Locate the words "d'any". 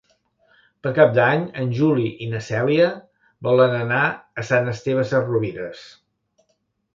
1.17-1.43